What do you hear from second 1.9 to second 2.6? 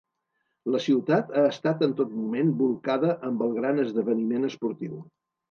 tot moment